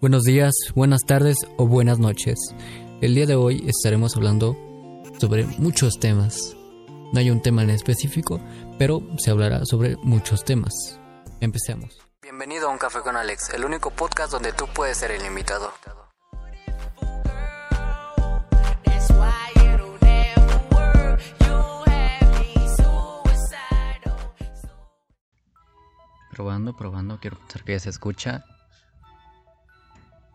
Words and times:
Buenos 0.00 0.22
días, 0.22 0.54
buenas 0.74 1.02
tardes 1.02 1.36
o 1.58 1.66
buenas 1.66 1.98
noches. 1.98 2.38
El 3.02 3.14
día 3.14 3.26
de 3.26 3.34
hoy 3.34 3.66
estaremos 3.68 4.16
hablando 4.16 4.56
sobre 5.20 5.44
muchos 5.58 6.00
temas. 6.00 6.56
No 7.12 7.20
hay 7.20 7.28
un 7.28 7.42
tema 7.42 7.64
en 7.64 7.68
específico, 7.68 8.40
pero 8.78 9.02
se 9.18 9.30
hablará 9.30 9.66
sobre 9.66 9.96
muchos 9.96 10.42
temas. 10.42 10.72
Empecemos. 11.40 11.98
Bienvenido 12.22 12.68
a 12.68 12.72
Un 12.72 12.78
Café 12.78 13.00
con 13.00 13.14
Alex, 13.14 13.50
el 13.52 13.62
único 13.62 13.90
podcast 13.90 14.32
donde 14.32 14.54
tú 14.54 14.64
puedes 14.74 14.96
ser 14.96 15.10
el 15.10 15.26
invitado. 15.26 15.70
Probando, 26.32 26.74
probando, 26.74 27.20
quiero 27.20 27.36
pensar 27.36 27.64
que 27.64 27.72
ya 27.72 27.80
se 27.80 27.90
escucha. 27.90 28.46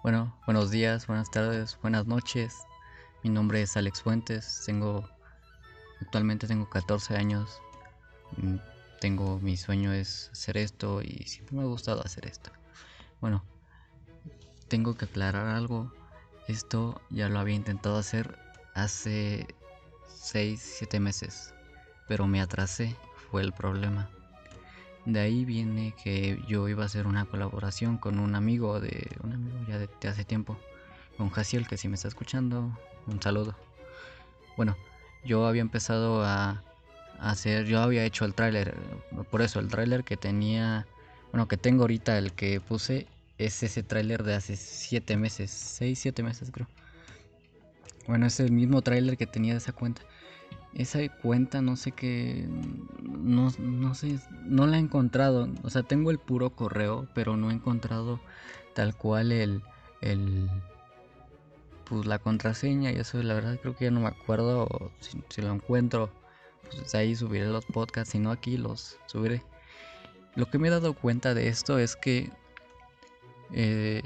Bueno, 0.06 0.32
buenos 0.46 0.70
días, 0.70 1.08
buenas 1.08 1.32
tardes, 1.32 1.80
buenas 1.82 2.06
noches. 2.06 2.54
Mi 3.24 3.32
nombre 3.32 3.64
es 3.64 3.76
Alex 3.76 4.04
Fuentes, 4.04 4.62
tengo 4.64 5.10
actualmente 6.00 6.46
tengo 6.46 6.70
14 6.70 7.18
años. 7.18 7.60
Mm, 8.38 8.58
tengo 9.02 9.40
mi 9.40 9.58
sueño 9.58 9.92
es 9.94 10.30
hacer 10.32 10.58
esto 10.58 11.02
y 11.02 11.24
siempre 11.26 11.56
me 11.58 11.64
ha 11.64 11.66
gustado 11.66 12.06
hacer 12.06 12.28
esto. 12.28 12.52
Bueno, 13.20 13.44
tengo 14.68 14.96
que 14.96 15.06
aclarar 15.06 15.48
algo. 15.48 15.92
Esto 16.48 17.02
ya 17.10 17.28
lo 17.28 17.40
había 17.40 17.56
intentado 17.56 17.98
hacer 17.98 18.38
hace 18.76 19.56
6, 20.08 20.62
7 20.62 21.00
meses, 21.00 21.52
pero 22.08 22.28
me 22.28 22.42
atrasé, 22.42 22.96
fue 23.32 23.42
el 23.42 23.54
problema. 23.54 24.08
De 25.06 25.20
ahí 25.20 25.46
viene 25.46 25.94
que 26.04 26.42
yo 26.48 26.68
iba 26.68 26.84
a 26.84 26.88
hacer 26.88 27.06
una 27.06 27.26
colaboración 27.26 27.98
con 27.98 28.18
un 28.18 28.34
amigo 28.34 28.80
de 28.80 29.08
un 29.24 29.34
amigo 29.34 29.58
ya 29.68 29.78
de, 29.78 29.88
hace 30.08 30.26
tiempo, 30.26 30.58
con 31.18 31.30
Jaciel, 31.30 31.68
que 31.68 31.78
si 31.78 31.88
me 31.88 31.96
está 31.96 32.08
escuchando, 32.08 32.76
un 33.06 33.22
saludo. 33.22 33.56
Bueno, 34.58 34.76
yo 35.24 35.46
había 35.46 35.62
empezado 35.62 36.24
a, 36.24 36.64
hacer, 37.20 37.66
yo 37.66 37.82
había 37.82 38.04
hecho 38.04 38.26
el 38.26 38.34
tráiler, 38.34 38.76
por 39.30 39.42
eso 39.44 39.60
el 39.60 39.68
tráiler 39.68 40.04
que 40.04 40.18
tenía, 40.18 40.88
bueno, 41.32 41.48
que 41.48 41.58
tengo 41.58 41.84
ahorita, 41.84 42.18
el 42.18 42.34
que 42.34 42.60
puse, 42.60 43.08
es 43.38 43.62
ese 43.62 43.84
tráiler 43.84 44.24
de 44.24 44.34
hace 44.34 44.56
7 44.56 45.18
meses, 45.18 45.52
6, 45.52 46.00
7 46.00 46.24
meses 46.24 46.50
creo. 46.52 46.68
Bueno, 48.08 48.26
es 48.26 48.40
el 48.40 48.52
mismo 48.52 48.82
tráiler 48.82 49.18
que 49.18 49.28
tenía 49.28 49.54
de 49.54 49.60
esa 49.60 49.72
cuenta 49.72 50.02
esa 50.76 51.00
cuenta 51.22 51.62
no 51.62 51.78
sé 51.78 51.94
qué 51.94 52.48
no, 53.02 53.50
no 53.58 53.96
sé 53.96 54.20
no 54.44 54.68
la 54.68 54.78
he 54.78 54.80
encontrado. 54.80 55.50
O 55.64 55.70
sea 55.70 55.84
tengo 55.84 56.12
el 56.12 56.20
puro 56.20 56.52
correo 56.52 57.08
pero 57.16 57.38
no 57.38 57.50
he 57.50 57.54
encontrado 57.54 58.20
tal 58.74 58.96
cual 58.96 59.32
el 59.32 59.64
el 60.02 60.50
pues 61.86 62.06
la 62.06 62.20
contraseña 62.20 62.92
y 62.92 62.96
eso 62.96 63.22
la 63.24 63.34
verdad 63.34 63.58
creo 63.62 63.76
que 63.76 63.86
ya 63.86 63.92
no 63.92 64.02
me 64.02 64.08
acuerdo 64.08 64.92
si, 65.00 65.42
lo 65.42 65.54
encuentro. 65.54 66.12
Pues 66.72 66.96
ahí 66.96 67.16
subiré 67.16 67.46
los 67.46 67.66
podcasts 67.66 68.12
si 68.12 68.20
no 68.20 68.32
aquí 68.32 68.58
los 68.58 68.98
subiré. 69.06 69.44
Lo 70.36 70.48
que 70.48 70.58
me 70.58 70.68
he 70.68 70.72
dado 70.72 70.94
cuenta 70.94 71.34
de 71.34 71.48
esto 71.48 71.80
es 71.80 71.96
que 71.96 72.32
eh, 73.54 74.02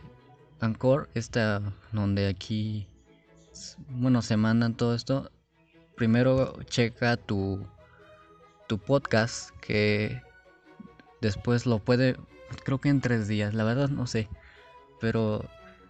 Anchor 0.59 1.09
está 1.15 1.73
donde 1.93 2.27
aquí 2.27 2.85
bueno 3.89 4.21
se 4.21 4.37
mandan 4.37 4.75
todo 4.75 4.93
esto 4.93 5.31
primero 5.99 6.53
checa 6.63 7.17
tu, 7.17 7.59
tu 8.69 8.77
podcast 8.77 9.49
que 9.59 10.21
después 11.19 11.65
lo 11.65 11.79
puede, 11.79 12.15
creo 12.63 12.79
que 12.79 12.87
en 12.87 13.01
tres 13.01 13.27
días, 13.27 13.53
la 13.53 13.65
verdad 13.65 13.89
no 13.89 14.07
sé, 14.07 14.29
pero 15.01 15.43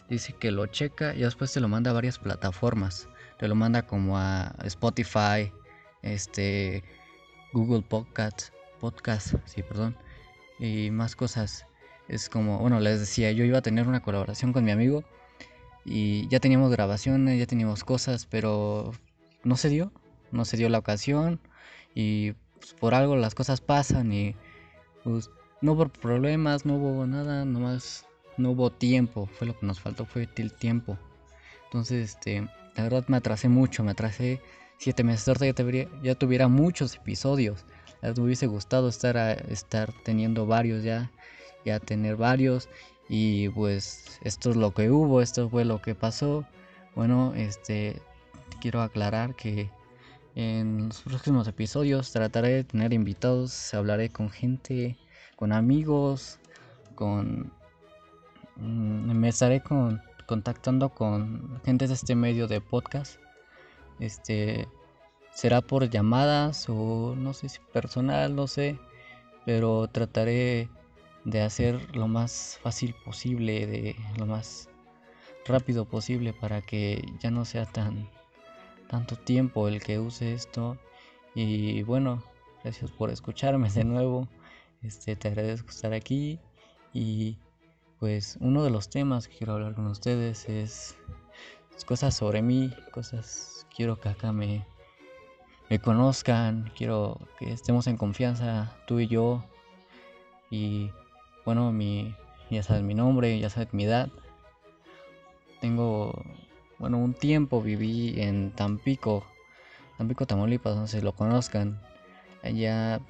dice 0.10 0.34
que 0.34 0.50
lo 0.50 0.66
checa 0.66 1.14
y 1.14 1.20
después 1.20 1.54
te 1.54 1.60
lo 1.60 1.68
manda 1.68 1.92
a 1.92 1.94
varias 1.94 2.18
plataformas, 2.18 3.08
te 3.38 3.48
lo 3.48 3.54
manda 3.54 3.84
como 3.84 4.18
a 4.18 4.56
Spotify, 4.64 5.54
este, 6.02 6.84
Google 7.54 7.84
Podcast, 7.88 8.52
podcast, 8.80 9.36
sí, 9.46 9.62
perdón, 9.62 9.96
y 10.58 10.90
más 10.90 11.16
cosas. 11.16 11.68
Es 12.08 12.30
como, 12.30 12.58
bueno, 12.58 12.80
les 12.80 13.00
decía, 13.00 13.32
yo 13.32 13.44
iba 13.44 13.60
a 13.60 13.62
tener 13.62 13.88
una 13.88 14.02
colaboración 14.02 14.54
con 14.54 14.66
mi 14.66 14.72
amigo 14.72 15.04
y 15.86 16.28
ya 16.30 16.40
teníamos 16.40 16.72
grabaciones, 16.72 17.38
ya 17.38 17.46
teníamos 17.46 17.84
cosas, 17.84 18.26
pero 18.26 18.92
no 19.44 19.56
se 19.58 19.70
dio, 19.70 19.92
no 20.32 20.46
se 20.46 20.58
dio 20.58 20.70
la 20.70 20.80
ocasión 20.80 21.40
y 21.96 22.34
pues, 22.60 22.74
por 22.74 22.94
algo 22.94 23.16
las 23.16 23.36
cosas 23.36 23.62
pasan 23.62 24.12
y 24.12 24.36
pues 25.04 25.30
no 25.62 25.74
hubo 25.74 25.88
problemas, 25.88 26.66
no 26.66 26.76
hubo 26.76 27.06
nada, 27.06 27.46
nomás 27.46 28.06
no 28.38 28.52
hubo 28.52 28.72
tiempo, 28.72 29.28
fue 29.28 29.48
lo 29.48 29.58
que 29.58 29.66
nos 29.66 29.80
faltó, 29.80 30.06
fue 30.06 30.30
el 30.36 30.54
tiempo. 30.54 30.98
Entonces, 31.66 32.12
este, 32.12 32.48
la 32.76 32.84
verdad 32.84 33.06
me 33.08 33.18
atrasé 33.18 33.50
mucho, 33.50 33.84
me 33.84 33.92
atrasé 33.92 34.42
siete 34.78 35.04
meses, 35.04 35.28
ahorita 35.28 35.46
ya, 35.46 35.54
tuviera, 35.54 35.90
ya 36.02 36.16
tuviera 36.16 36.48
muchos 36.48 36.96
episodios, 36.96 37.66
me 38.02 38.12
hubiese 38.22 38.48
gustado 38.48 38.88
estar, 38.88 39.18
a, 39.18 39.34
estar 39.34 39.92
teniendo 40.04 40.46
varios 40.46 40.84
ya, 40.84 41.12
ya 41.66 41.80
tener 41.80 42.16
varios 42.16 42.70
y 43.10 43.50
pues 43.50 44.20
esto 44.24 44.52
es 44.52 44.56
lo 44.56 44.74
que 44.74 44.90
hubo, 44.90 45.22
esto 45.22 45.50
fue 45.50 45.66
lo 45.66 45.82
que 45.82 45.96
pasó. 45.96 46.46
Bueno, 46.96 47.34
este, 47.36 48.02
quiero 48.60 48.82
aclarar 48.82 49.36
que 49.36 49.70
en 50.36 50.88
los 50.88 51.02
próximos 51.02 51.48
episodios 51.48 52.12
trataré 52.12 52.50
de 52.50 52.64
tener 52.64 52.94
invitados, 52.94 53.74
hablaré 53.74 54.10
con 54.10 54.30
gente, 54.30 54.98
con 55.36 55.52
amigos, 55.52 56.40
con... 56.96 57.52
Mm, 58.58 59.12
me 59.14 59.30
estaré 59.30 59.62
con, 59.62 60.02
contactando 60.28 60.90
con 60.90 61.60
gente 61.66 61.88
de 61.88 61.94
este 61.94 62.16
medio 62.16 62.48
de 62.48 62.62
podcast. 62.62 63.20
Este 64.00 64.68
será 65.34 65.62
por 65.62 65.90
llamadas 65.90 66.68
o 66.70 67.16
no 67.18 67.34
sé 67.34 67.50
si 67.50 67.60
personal, 67.74 68.36
no 68.36 68.48
sé, 68.48 68.80
pero 69.46 69.88
trataré 69.88 70.70
de 71.26 71.42
hacer 71.42 71.96
lo 71.96 72.08
más 72.08 72.60
fácil 72.62 72.96
posible, 73.06 73.68
de 73.68 73.96
lo 74.18 74.26
más 74.26 74.70
rápido 75.46 75.86
posible 75.86 76.34
para 76.34 76.62
que 76.62 77.04
ya 77.20 77.32
no 77.32 77.46
sea 77.46 77.66
tan 77.66 78.10
tanto 78.90 79.16
tiempo 79.16 79.68
el 79.68 79.82
que 79.82 80.00
use 80.00 80.34
esto. 80.34 80.78
Y 81.36 81.84
bueno, 81.84 82.24
gracias 82.64 82.92
por 82.92 83.12
escucharme 83.12 83.70
de 83.70 83.86
nuevo. 83.86 84.28
Este, 84.82 85.16
te 85.16 85.30
agradezco 85.30 85.70
estar 85.70 85.94
aquí. 85.94 86.40
Y 86.94 87.38
pues 88.00 88.38
uno 88.42 88.64
de 88.64 88.72
los 88.72 88.90
temas 88.90 89.28
que 89.28 89.38
quiero 89.38 89.54
hablar 89.54 89.76
con 89.76 89.86
ustedes 89.88 90.50
es, 90.50 90.98
cosas 91.86 92.16
sobre 92.16 92.42
mí, 92.42 92.74
cosas 92.92 93.66
quiero 93.74 94.00
que 94.00 94.10
acá 94.10 94.34
me, 94.34 94.66
me 95.70 95.80
conozcan, 95.80 96.72
quiero 96.76 97.20
que 97.38 97.54
estemos 97.54 97.88
en 97.88 97.96
confianza 97.96 98.76
tú 98.88 99.00
y 99.00 99.08
yo. 99.08 99.46
Y 100.50 100.92
bueno, 101.46 101.72
mi, 101.72 102.16
ya 102.50 102.64
sabes 102.64 102.82
mi 102.84 102.96
nombre, 102.96 103.40
ya 103.40 103.50
sabes 103.50 103.72
mi 103.72 103.84
edad. 103.84 104.10
Tengo 105.62 106.14
bueno, 106.80 106.98
un 106.98 107.14
tiempo 107.14 107.62
viví 107.62 108.20
en 108.22 108.52
Tampico, 108.52 109.26
Tampico, 109.98 110.26
Tamaulipas, 110.26 110.78
no 110.78 110.88
sé 110.88 111.00
si 111.00 111.04
lo 111.04 111.14
conozcan. 111.14 111.80
Allá, 112.42 113.02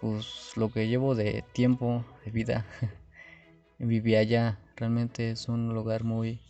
pues 0.00 0.52
lo 0.56 0.72
que 0.72 0.88
llevo 0.88 1.14
de 1.14 1.44
tiempo, 1.52 2.04
de 2.24 2.32
vida, 2.32 2.66
viví 3.78 4.16
allá. 4.16 4.58
Realmente 4.76 5.30
es 5.30 5.48
un 5.48 5.72
lugar 5.72 6.04
muy... 6.04 6.40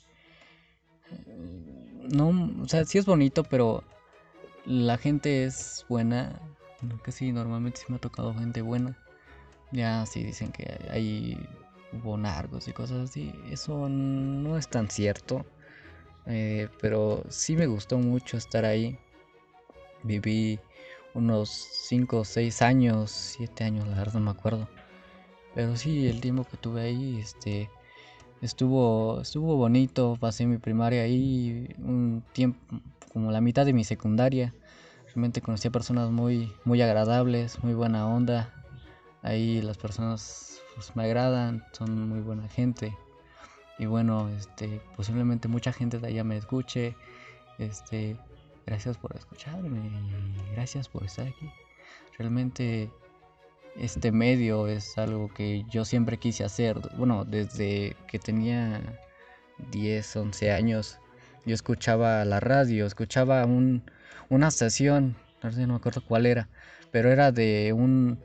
No, 2.09 2.31
o 2.62 2.69
sea, 2.69 2.84
sí 2.84 2.99
es 2.99 3.05
bonito, 3.05 3.45
pero 3.45 3.84
la 4.65 4.97
gente 4.97 5.45
es 5.45 5.84
buena. 5.89 6.41
Que 7.05 7.12
sí, 7.12 7.33
normalmente 7.33 7.81
sí 7.81 7.87
me 7.89 7.97
ha 7.97 8.00
tocado 8.00 8.34
gente 8.34 8.62
buena. 8.62 8.97
Ya 9.72 10.06
sí 10.06 10.22
dicen 10.22 10.53
que 10.53 10.78
hay 10.91 11.39
hubo 11.93 12.16
narcos 12.16 12.69
y 12.69 12.72
cosas 12.72 13.11
así. 13.11 13.33
Eso 13.50 13.89
no 13.89 14.56
es 14.56 14.69
tan 14.69 14.89
cierto. 14.89 15.45
Eh, 16.27 16.69
pero 16.81 17.23
sí 17.28 17.57
me 17.57 17.67
gustó 17.67 17.99
mucho 17.99 18.37
estar 18.37 18.65
ahí. 18.65 18.99
Viví 20.03 20.59
unos 21.15 21.49
5 21.51 22.21
o 22.21 22.25
6 22.25 22.63
años, 22.63 23.11
7 23.11 23.65
años, 23.65 23.87
la 23.89 23.97
verdad 23.97 24.15
no 24.15 24.21
me 24.21 24.31
acuerdo. 24.31 24.69
Pero 25.55 25.77
sí, 25.77 26.07
el 26.07 26.21
tiempo 26.21 26.45
que 26.45 26.57
tuve 26.57 26.83
ahí, 26.83 27.19
este, 27.19 27.71
estuvo, 28.43 29.21
estuvo 29.23 29.57
bonito. 29.57 30.17
Pasé 30.21 30.47
mi 30.47 30.59
primaria 30.59 31.03
ahí, 31.03 31.75
un 31.78 32.23
tiempo, 32.33 32.59
como 33.13 33.31
la 33.31 33.41
mitad 33.41 33.65
de 33.65 33.72
mi 33.72 33.84
secundaria. 33.84 34.55
Realmente 35.07 35.41
conocí 35.41 35.69
a 35.69 35.71
personas 35.72 36.11
muy, 36.11 36.53
muy 36.65 36.83
agradables, 36.83 37.63
muy 37.63 37.75
buena 37.75 38.07
onda. 38.07 38.53
Ahí 39.22 39.63
las 39.63 39.79
personas 39.79 40.61
pues, 40.75 40.95
me 40.95 41.05
agradan, 41.05 41.65
son 41.72 42.09
muy 42.09 42.21
buena 42.21 42.49
gente 42.49 42.95
y 43.78 43.87
bueno, 43.87 44.28
este, 44.31 44.81
posiblemente 44.97 45.49
mucha 45.49 45.73
gente 45.73 45.99
de 45.99 46.09
allá 46.09 46.25
me 46.25 46.37
escuche. 46.37 46.97
Este, 47.59 48.17
gracias 48.67 48.97
por 48.99 49.15
escucharme 49.17 49.81
y 49.89 50.53
gracias 50.53 50.89
por 50.89 51.05
estar 51.05 51.27
aquí. 51.27 51.51
Realmente 52.19 52.91
este 53.78 54.13
medio 54.13 54.67
es 54.67 54.97
algo 54.97 55.33
que 55.33 55.65
yo 55.69 55.84
siempre 55.84 56.19
quise 56.19 56.45
hacer. 56.45 56.78
Bueno, 56.97 57.25
desde 57.25 57.97
que 58.09 58.19
tenía 58.19 58.81
10, 59.71 60.17
11 60.17 60.53
años, 60.53 60.99
yo 61.45 61.55
escuchaba 61.55 62.25
la 62.25 62.41
radio, 62.41 62.87
escuchaba 62.87 63.45
un, 63.45 63.83
una 64.31 64.49
estación, 64.49 65.17
no 65.43 65.53
sé, 65.53 65.63
no 65.63 65.75
me 65.75 65.77
acuerdo 65.77 66.03
cuál 66.07 66.27
era, 66.27 66.49
pero 66.91 67.11
era 67.11 67.33
de 67.33 67.72
un, 67.72 68.19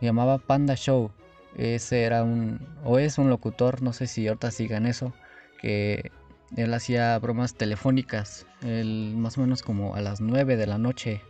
llamaba 0.00 0.38
Panda 0.38 0.74
Show, 0.74 1.12
ese 1.58 2.04
era 2.04 2.22
un, 2.24 2.60
o 2.84 2.98
es 2.98 3.18
un 3.18 3.28
locutor, 3.30 3.82
no 3.82 3.92
sé 3.92 4.06
si 4.06 4.26
ahorita 4.26 4.50
sigan 4.50 4.86
eso, 4.86 5.12
que 5.60 6.10
él 6.56 6.72
hacía 6.72 7.18
bromas 7.18 7.54
telefónicas, 7.54 8.46
él, 8.62 9.14
más 9.16 9.36
o 9.36 9.42
menos 9.42 9.62
como 9.62 9.94
a 9.94 10.00
las 10.00 10.20
9 10.20 10.56
de 10.56 10.66
la 10.66 10.78
noche, 10.78 11.20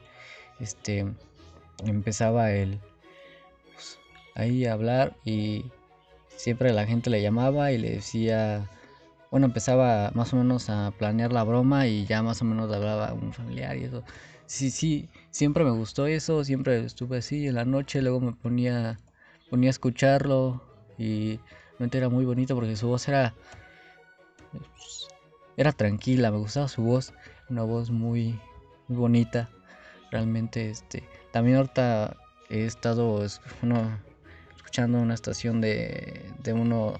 este, 0.60 1.06
empezaba 1.84 2.52
él 2.52 2.78
pues, 3.74 3.98
ahí 4.34 4.66
a 4.66 4.74
hablar 4.74 5.16
y 5.24 5.64
siempre 6.36 6.72
la 6.72 6.86
gente 6.86 7.10
le 7.10 7.22
llamaba 7.22 7.72
y 7.72 7.78
le 7.78 7.90
decía, 7.90 8.68
bueno, 9.30 9.46
empezaba 9.46 10.10
más 10.14 10.32
o 10.32 10.36
menos 10.36 10.70
a 10.70 10.92
planear 10.96 11.32
la 11.32 11.44
broma 11.44 11.86
y 11.86 12.06
ya 12.06 12.22
más 12.22 12.40
o 12.42 12.44
menos 12.44 12.72
hablaba 12.72 13.12
un 13.12 13.32
familiar 13.32 13.76
y 13.76 13.84
eso. 13.84 14.02
Sí, 14.46 14.70
sí, 14.70 15.08
siempre 15.30 15.64
me 15.64 15.70
gustó 15.70 16.06
eso, 16.06 16.44
siempre 16.44 16.84
estuve 16.84 17.18
así 17.18 17.48
en 17.48 17.56
la 17.56 17.64
noche, 17.64 18.00
luego 18.00 18.20
me 18.20 18.32
ponía, 18.32 18.98
ponía 19.50 19.68
a 19.68 19.70
escucharlo 19.70 20.62
y 20.98 21.40
realmente 21.70 21.98
era 21.98 22.08
muy 22.08 22.24
bonito 22.24 22.54
porque 22.54 22.76
su 22.76 22.88
voz 22.88 23.08
era, 23.08 23.34
era 25.56 25.72
tranquila, 25.72 26.30
me 26.30 26.38
gustaba 26.38 26.68
su 26.68 26.82
voz, 26.82 27.12
una 27.48 27.62
voz 27.62 27.90
muy, 27.90 28.38
bonita, 28.88 29.48
realmente, 30.10 30.70
este, 30.70 31.04
también 31.30 31.58
ahorita 31.58 32.16
he 32.48 32.64
estado, 32.64 33.24
escuchando 33.24 34.98
una 34.98 35.14
estación 35.14 35.60
de, 35.60 36.32
de 36.42 36.52
uno 36.52 36.94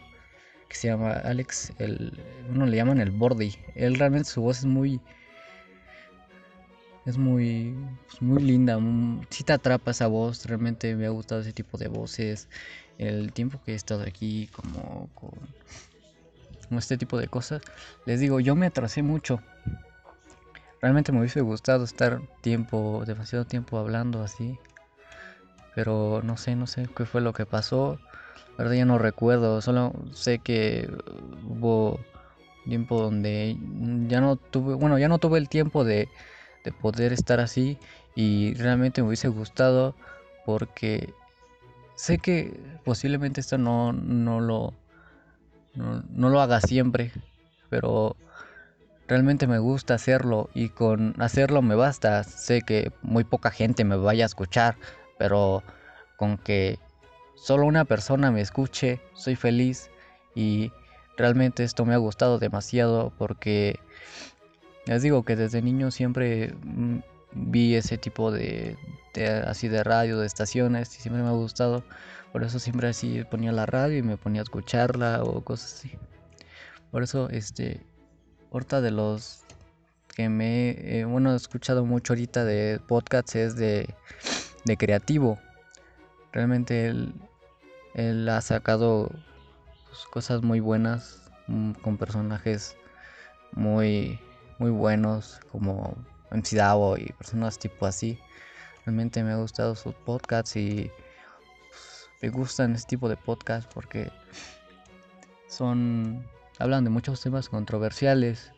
que 0.68 0.76
se 0.76 0.88
llama 0.88 1.12
Alex, 1.12 1.72
el, 1.78 2.12
uno 2.50 2.66
le 2.66 2.76
llaman 2.76 3.00
el 3.00 3.10
Bordy. 3.10 3.54
Él 3.74 3.94
realmente 3.98 4.28
su 4.28 4.42
voz 4.42 4.58
es 4.58 4.64
muy, 4.66 5.00
es 7.04 7.18
muy, 7.18 7.76
pues, 8.06 8.22
muy 8.22 8.42
linda. 8.42 8.78
Si 9.30 9.44
te 9.44 9.52
atrapa 9.52 9.90
esa 9.90 10.06
voz, 10.06 10.44
realmente 10.46 10.94
me 10.94 11.06
ha 11.06 11.10
gustado 11.10 11.40
ese 11.40 11.52
tipo 11.52 11.78
de 11.78 11.88
voces. 11.88 12.48
El 12.98 13.32
tiempo 13.32 13.60
que 13.64 13.72
he 13.72 13.74
estado 13.74 14.02
aquí, 14.02 14.48
como 14.48 15.08
con, 15.14 15.30
este 16.78 16.98
tipo 16.98 17.18
de 17.18 17.28
cosas, 17.28 17.62
les 18.04 18.20
digo, 18.20 18.40
yo 18.40 18.54
me 18.54 18.66
atrasé 18.66 19.02
mucho. 19.02 19.40
Realmente 20.80 21.12
me 21.12 21.20
hubiese 21.20 21.40
gustado 21.40 21.84
estar 21.84 22.20
tiempo, 22.40 23.04
demasiado 23.06 23.44
tiempo 23.44 23.78
hablando 23.78 24.22
así. 24.22 24.58
Pero 25.74 26.22
no 26.24 26.36
sé, 26.36 26.56
no 26.56 26.66
sé 26.66 26.88
qué 26.96 27.06
fue 27.06 27.20
lo 27.20 27.32
que 27.32 27.46
pasó 27.46 27.98
verdad 28.58 28.74
ya 28.74 28.84
no 28.84 28.98
recuerdo, 28.98 29.62
solo 29.62 29.92
sé 30.12 30.40
que 30.40 30.90
hubo 31.46 32.00
tiempo 32.64 33.00
donde 33.00 33.56
ya 34.08 34.20
no 34.20 34.36
tuve, 34.36 34.74
bueno, 34.74 34.98
ya 34.98 35.08
no 35.08 35.18
tuve 35.18 35.38
el 35.38 35.48
tiempo 35.48 35.84
de, 35.84 36.08
poder 36.72 37.12
estar 37.12 37.40
así 37.40 37.78
y 38.14 38.54
realmente 38.54 39.02
me 39.02 39.08
hubiese 39.08 39.28
gustado 39.28 39.94
porque 40.44 41.12
sé 41.94 42.18
que 42.18 42.58
posiblemente 42.84 43.40
esto 43.40 43.58
no, 43.58 43.92
no 43.92 44.40
lo 44.40 44.74
no, 45.74 46.28
lo 46.28 46.40
haga 46.40 46.60
siempre, 46.60 47.12
pero 47.70 48.16
realmente 49.06 49.46
me 49.46 49.58
gusta 49.58 49.94
hacerlo 49.94 50.50
y 50.54 50.70
con 50.70 51.14
hacerlo 51.20 51.62
me 51.62 51.74
basta. 51.74 52.24
Sé 52.24 52.62
que 52.62 52.92
muy 53.02 53.24
poca 53.24 53.50
gente 53.50 53.84
me 53.84 53.96
vaya 53.96 54.24
a 54.24 54.26
escuchar, 54.26 54.76
pero 55.18 55.62
con 56.16 56.36
que 56.36 56.78
solo 57.36 57.66
una 57.66 57.84
persona 57.84 58.30
me 58.30 58.40
escuche, 58.40 59.00
soy 59.14 59.36
feliz 59.36 59.90
y 60.34 60.72
realmente 61.16 61.64
esto 61.64 61.84
me 61.84 61.94
ha 61.94 61.98
gustado 61.98 62.38
demasiado 62.38 63.12
porque 63.18 63.78
les 64.88 65.02
digo 65.02 65.22
que 65.22 65.36
desde 65.36 65.60
niño 65.60 65.90
siempre 65.90 66.54
mm, 66.64 67.00
vi 67.32 67.74
ese 67.74 67.98
tipo 67.98 68.30
de, 68.32 68.78
así 69.46 69.68
de 69.68 69.84
radio, 69.84 70.18
de 70.18 70.26
estaciones 70.26 70.96
y 70.96 71.02
siempre 71.02 71.22
me 71.22 71.28
ha 71.28 71.32
gustado. 71.32 71.84
Por 72.32 72.42
eso 72.42 72.58
siempre 72.58 72.88
así 72.88 73.22
ponía 73.30 73.52
la 73.52 73.66
radio 73.66 73.98
y 73.98 74.02
me 74.02 74.16
ponía 74.16 74.40
a 74.40 74.44
escucharla 74.44 75.22
o 75.22 75.44
cosas 75.44 75.74
así. 75.74 75.92
Por 76.90 77.02
eso 77.02 77.28
este 77.28 77.82
ahorita 78.50 78.80
de 78.80 78.90
los 78.90 79.44
que 80.16 80.30
me 80.30 81.04
bueno 81.04 81.34
he 81.34 81.36
escuchado 81.36 81.84
mucho 81.84 82.14
ahorita 82.14 82.46
de 82.46 82.80
podcasts 82.88 83.36
es 83.36 83.56
de, 83.56 83.94
de 84.64 84.76
creativo. 84.78 85.38
Realmente 86.32 86.86
el, 86.86 87.12
él 87.92 88.26
ha 88.30 88.40
sacado 88.40 89.10
pues, 89.86 90.00
cosas 90.10 90.42
muy 90.42 90.60
buenas 90.60 91.30
mm, 91.46 91.72
con 91.72 91.98
personajes 91.98 92.74
muy 93.52 94.18
muy 94.58 94.70
buenos 94.70 95.40
como 95.50 95.96
MC 96.30 96.56
Davo 96.56 96.96
y 96.96 97.12
personas 97.12 97.58
tipo 97.58 97.86
así. 97.86 98.18
Realmente 98.84 99.22
me 99.22 99.32
ha 99.32 99.36
gustado 99.36 99.74
sus 99.74 99.94
podcasts 99.94 100.56
y 100.56 100.90
pues, 101.70 102.10
me 102.22 102.28
gustan 102.30 102.74
este 102.74 102.88
tipo 102.88 103.08
de 103.08 103.16
podcasts 103.16 103.70
porque 103.72 104.10
son 105.48 106.24
hablan 106.58 106.84
de 106.84 106.90
muchos 106.90 107.20
temas 107.20 107.48
controversiales 107.48 108.52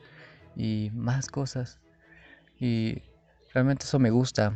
y 0.56 0.91
más 0.94 1.29
cosas 1.29 1.79
y 2.58 3.03
realmente 3.53 3.85
eso 3.85 3.99
me 3.99 4.11
gusta 4.11 4.55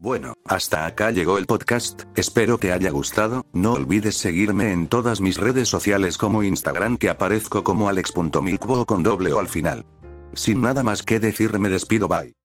bueno, 0.00 0.32
hasta 0.46 0.86
acá 0.86 1.10
llegó 1.10 1.36
el 1.36 1.44
podcast, 1.44 2.04
espero 2.16 2.56
que 2.58 2.72
haya 2.72 2.90
gustado, 2.90 3.44
no 3.52 3.74
olvides 3.74 4.16
seguirme 4.16 4.72
en 4.72 4.88
todas 4.88 5.20
mis 5.20 5.36
redes 5.36 5.68
sociales 5.68 6.16
como 6.16 6.42
Instagram 6.42 6.96
que 6.96 7.10
aparezco 7.10 7.62
como 7.62 7.88
alex.milkbo 7.90 8.86
con 8.86 9.02
doble 9.02 9.32
o 9.34 9.38
al 9.38 9.48
final. 9.48 9.84
Sin 10.32 10.62
nada 10.62 10.82
más 10.82 11.02
que 11.02 11.20
decir 11.20 11.58
me 11.58 11.68
despido 11.68 12.08
bye. 12.08 12.39